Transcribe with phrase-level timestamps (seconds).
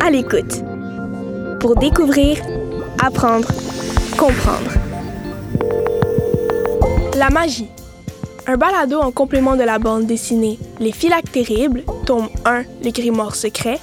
[0.00, 0.62] À l'écoute.
[1.60, 2.38] Pour découvrir,
[3.04, 3.48] apprendre,
[4.16, 4.72] comprendre.
[7.16, 7.68] La magie.
[8.46, 13.34] Un balado en complément de la bande dessinée Les Filacs Terribles, tome 1, Les Grimoires
[13.34, 13.80] Secrets,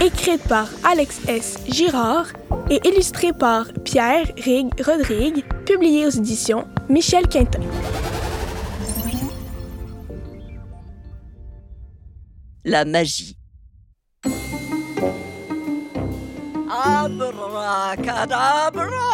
[0.00, 1.58] écrite par Alex S.
[1.68, 2.26] Girard
[2.70, 7.60] et illustrée par Pierre Rig Rodrigue, publiée aux éditions Michel Quintin.
[12.64, 13.36] La magie.
[17.06, 19.06] Abracadabra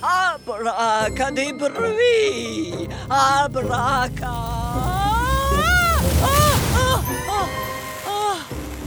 [0.00, 4.32] Abracadabri Abraca
[6.24, 7.04] ah, ah,
[8.08, 8.40] ah.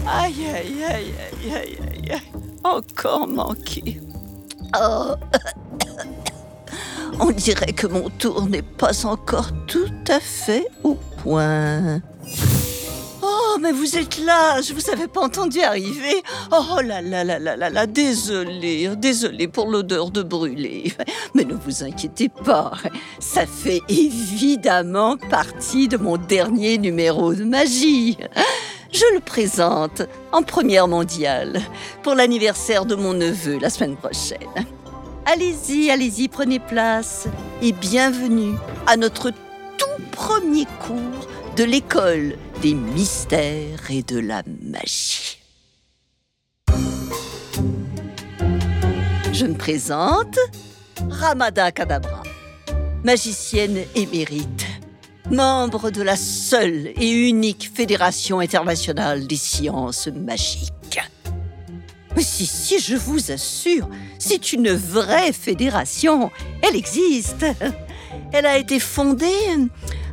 [0.08, 1.13] Aïe, aïe, aïe, aïe,
[1.54, 1.77] aïe, aïe,
[2.13, 2.21] aïe.
[2.63, 4.02] Encore manqué.
[4.76, 5.13] Oh.
[7.20, 12.02] On dirait que mon tour n'est pas encore tout à fait au point.
[13.66, 16.21] Mais vous êtes là, je vous avais pas entendu arriver.
[16.52, 20.94] Oh là là là là là là, désolé, désolé pour l'odeur de brûlé.
[21.34, 22.74] Mais ne vous inquiétez pas,
[23.20, 28.20] ça fait évidemment partie de mon dernier numéro de magie.
[28.91, 31.60] Je le présente en première mondiale
[32.04, 34.68] pour l'anniversaire de mon neveu la semaine prochaine.
[35.26, 37.27] Allez-y, allez-y, prenez place
[37.63, 38.54] et bienvenue
[38.86, 45.40] à notre tout premier cours de l'école des mystères et de la magie.
[49.32, 50.38] Je me présente
[51.10, 52.24] Ramada Kadabra,
[53.06, 54.66] magicienne émérite,
[55.32, 61.00] membre de la seule et unique Fédération internationale des sciences magiques.
[62.18, 63.90] Mais si, si, je vous assure,
[64.20, 66.31] c'est une vraie fédération.
[66.62, 67.46] Elle existe.
[68.34, 69.28] Elle a été fondée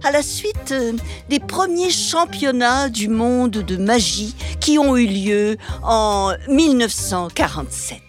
[0.04, 0.92] à la suite euh,
[1.28, 8.00] des premiers championnats du monde de magie qui ont eu lieu en 1947.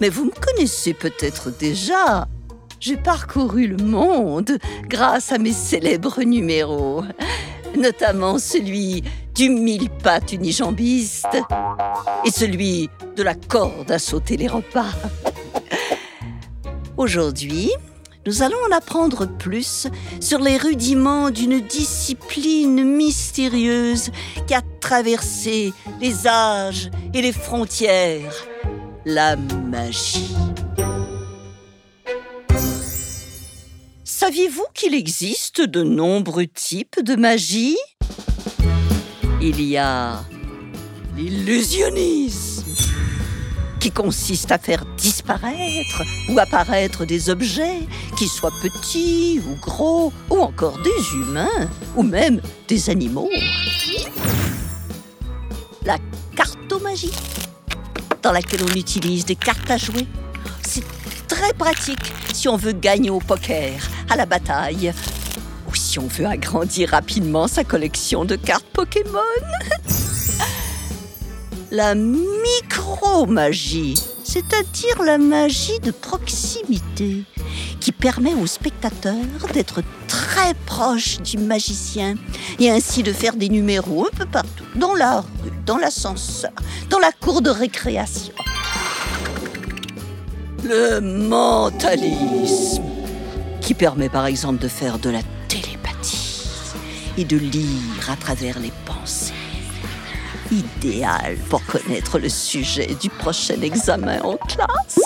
[0.00, 2.26] Mais vous me connaissez peut-être déjà.
[2.80, 4.58] J'ai parcouru le monde
[4.88, 7.04] grâce à mes célèbres numéros,
[7.76, 11.36] notamment celui du mille pattes unijambiste
[12.24, 14.92] et celui de la corde à sauter les repas.
[16.96, 17.70] Aujourd'hui,
[18.26, 19.86] nous allons en apprendre plus
[20.20, 24.10] sur les rudiments d'une discipline mystérieuse
[24.46, 28.34] qui a traversé les âges et les frontières,
[29.06, 30.34] la magie.
[34.04, 37.78] Saviez-vous qu'il existe de nombreux types de magie?
[39.40, 40.22] Il y a
[41.16, 42.49] l'illusionnisme
[43.80, 47.80] qui consiste à faire disparaître ou apparaître des objets,
[48.16, 53.30] qu'ils soient petits ou gros, ou encore des humains, ou même des animaux.
[55.84, 55.96] La
[56.36, 57.12] cartomagie,
[58.22, 60.06] dans laquelle on utilise des cartes à jouer.
[60.62, 60.84] C'est
[61.26, 63.80] très pratique si on veut gagner au poker,
[64.10, 64.92] à la bataille,
[65.68, 69.20] ou si on veut agrandir rapidement sa collection de cartes Pokémon.
[71.70, 73.94] la micro-magie,
[74.24, 77.22] c'est-à-dire la magie de proximité,
[77.78, 79.14] qui permet aux spectateurs
[79.54, 82.16] d'être très proches du magicien
[82.58, 86.50] et ainsi de faire des numéros un peu partout, dans la rue, dans l'ascenseur,
[86.88, 88.34] dans la cour de récréation.
[90.64, 92.82] Le mentalisme,
[93.60, 96.48] qui permet par exemple de faire de la télépathie
[97.16, 99.32] et de lire à travers les pensées
[100.50, 105.00] idéal pour connaître le sujet du prochain examen en classe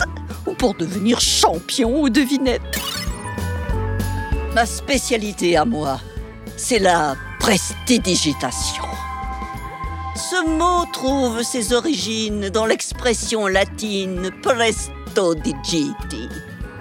[0.47, 2.63] ou pour devenir champion ou devinette.
[4.55, 6.01] Ma spécialité à moi,
[6.57, 8.85] c'est la prestidigitation.
[10.17, 15.91] Ce mot trouve ses origines dans l'expression latine prestodigi,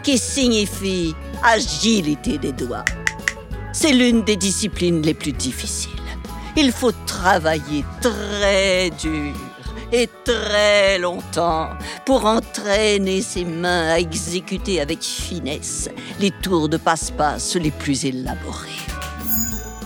[0.03, 2.85] qui signifie agilité des doigts.
[3.73, 6.02] C'est l'une des disciplines les plus difficiles.
[6.55, 9.33] Il faut travailler très dur
[9.91, 11.69] et très longtemps
[12.05, 15.89] pour entraîner ses mains à exécuter avec finesse
[16.19, 18.69] les tours de passe-passe les plus élaborés.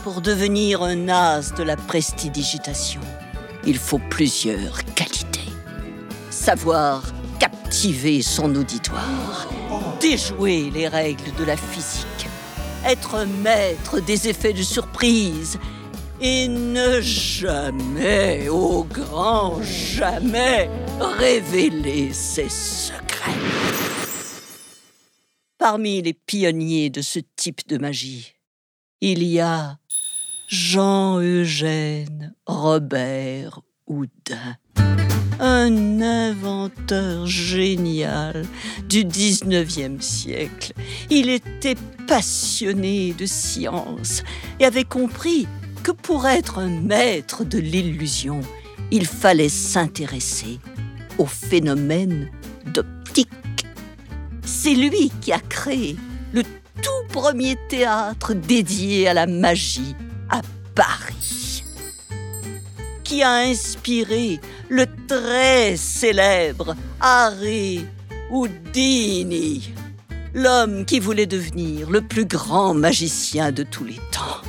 [0.03, 3.01] Pour devenir un as de la prestidigitation,
[3.65, 5.51] il faut plusieurs qualités.
[6.29, 7.01] Savoir
[7.39, 9.47] captiver son auditoire,
[10.01, 12.27] déjouer les règles de la physique,
[12.85, 15.57] être maître des effets de surprise
[16.21, 20.69] et ne jamais, au grand jamais,
[20.99, 23.31] révéler ses secrets.
[25.57, 28.33] Parmi les pionniers de ce type de magie,
[29.01, 29.77] il y a
[30.47, 34.55] Jean-Eugène Robert Houdin.
[35.39, 38.43] Un inventeur génial
[38.89, 40.73] du 19e siècle.
[41.11, 41.75] Il était
[42.07, 44.23] passionné de science
[44.59, 45.47] et avait compris
[45.83, 48.41] que pour être un maître de l'illusion,
[48.91, 50.59] il fallait s'intéresser
[51.17, 52.29] au phénomène
[52.73, 53.29] d'optique.
[54.45, 55.97] C'est lui qui a créé
[56.33, 56.43] le
[56.81, 59.95] tout premier théâtre dédié à la magie
[60.29, 60.41] à
[60.75, 61.63] Paris,
[63.03, 64.39] qui a inspiré
[64.69, 67.85] le très célèbre Harry
[68.29, 69.73] Houdini,
[70.33, 74.41] l'homme qui voulait devenir le plus grand magicien de tous les temps.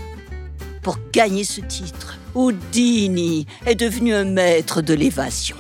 [0.82, 5.56] Pour gagner ce titre, Houdini est devenu un maître de l'évasion.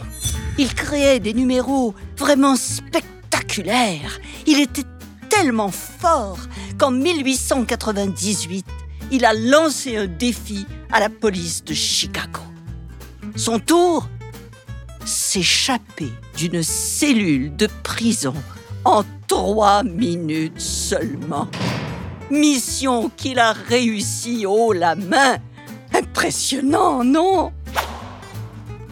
[0.58, 4.20] Il créait des numéros vraiment spectaculaires.
[4.46, 4.84] Il était
[5.28, 6.38] tellement fort
[6.78, 8.66] qu'en 1898,
[9.10, 12.40] il a lancé un défi à la police de Chicago.
[13.36, 14.08] Son tour
[15.04, 18.34] S'échapper d'une cellule de prison
[18.84, 21.48] en trois minutes seulement.
[22.30, 25.38] Mission qu'il a réussi haut la main.
[25.94, 27.52] Impressionnant, non?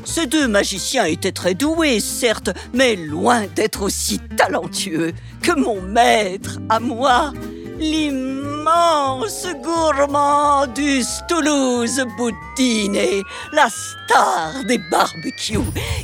[0.04, 5.12] Ces deux magiciens étaient très doués, certes, mais loin d'être aussi talentueux
[5.42, 7.32] que mon maître à moi,
[7.78, 13.22] l'immense gourmandus Toulouse Boudine,
[13.52, 15.58] la star des barbecues,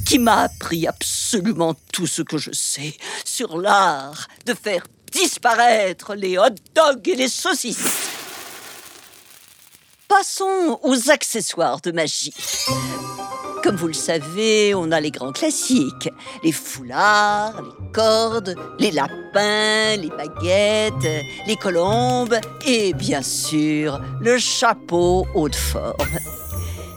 [0.04, 2.94] qui m'a appris absolument tout ce que je sais
[3.24, 8.08] sur l'art de faire disparaître les hot dogs et les saucisses.
[10.08, 12.34] Passons aux accessoires de magie.
[13.62, 16.10] Comme vous le savez, on a les grands classiques.
[16.42, 22.36] Les foulards, les cordes, les lapins, les baguettes, les colombes
[22.66, 26.18] et bien sûr le chapeau haute forme.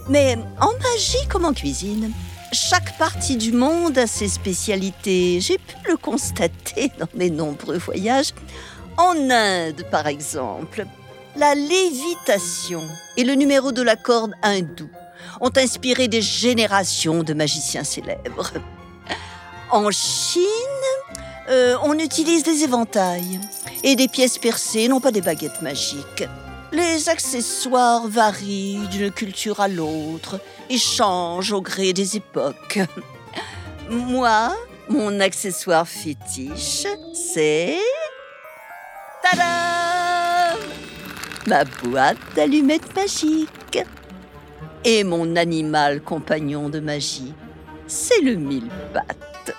[0.09, 2.11] Mais en magie comme en cuisine,
[2.55, 5.39] chaque partie du monde a ses spécialités.
[5.41, 8.33] J'ai pu le constater dans mes nombreux voyages.
[8.97, 10.85] En Inde, par exemple,
[11.35, 12.81] la lévitation
[13.17, 14.89] et le numéro de la corde hindoue
[15.41, 18.53] ont inspiré des générations de magiciens célèbres.
[19.69, 20.41] En Chine,
[21.49, 23.41] euh, on utilise des éventails
[23.83, 26.23] et des pièces percées, non pas des baguettes magiques.
[26.75, 32.79] Les accessoires varient d'une culture à l'autre et changent au gré des époques.
[33.89, 34.53] Moi,
[34.89, 37.77] mon accessoire fétiche, c'est...
[39.23, 40.57] Tada
[41.47, 43.79] Ma boîte d'allumettes magiques
[44.83, 47.33] et mon animal compagnon de magie,
[47.87, 49.55] c'est le mille-pattes.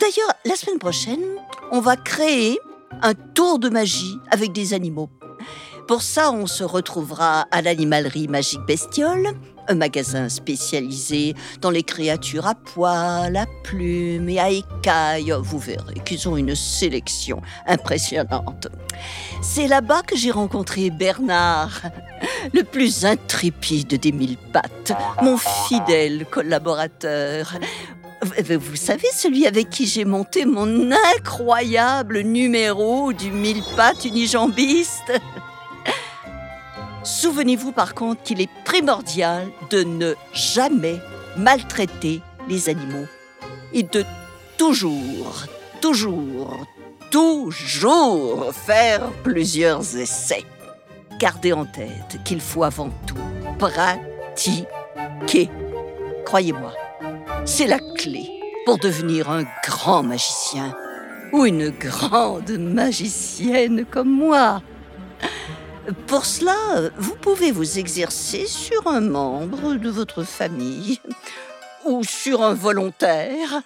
[0.00, 1.24] D'ailleurs, la semaine prochaine,
[1.70, 2.58] on va créer
[3.02, 5.10] un tour de magie avec des animaux.
[5.88, 9.26] Pour ça, on se retrouvera à l'animalerie Magique Bestiole,
[9.66, 15.34] un magasin spécialisé dans les créatures à poils, à plumes et à écailles.
[15.42, 18.68] Vous verrez qu'ils ont une sélection impressionnante.
[19.42, 21.82] C'est là-bas que j'ai rencontré Bernard,
[22.52, 27.54] le plus intrépide des mille pattes, mon fidèle collaborateur.
[28.22, 35.12] Vous savez, celui avec qui j'ai monté mon incroyable numéro du mille pattes unijambiste
[37.02, 41.00] Souvenez-vous par contre qu'il est primordial de ne jamais
[41.36, 43.06] maltraiter les animaux
[43.72, 44.04] et de
[44.58, 45.44] toujours,
[45.80, 46.66] toujours,
[47.10, 50.44] toujours faire plusieurs essais.
[51.18, 53.16] Gardez en tête qu'il faut avant tout
[53.58, 54.66] pratiquer.
[56.26, 56.72] Croyez-moi,
[57.44, 58.28] c'est la clé
[58.64, 60.74] pour devenir un grand magicien
[61.32, 64.62] ou une grande magicienne comme moi.
[66.06, 71.00] Pour cela, vous pouvez vous exercer sur un membre de votre famille
[71.84, 73.62] ou sur un volontaire.